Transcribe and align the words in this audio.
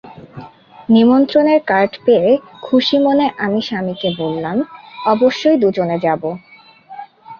নিমন্ত্রণের 0.89 1.59
card 1.67 1.93
পেয়ে 2.05 2.29
খুশি 2.63 2.97
মনে 2.97 3.25
আমি 3.37 3.59
স্বামীকে 3.61 4.09
বললাম, 4.19 4.57
অবশ্যই 5.05 5.57
দুজনে 5.63 5.97
যাব। 6.05 6.21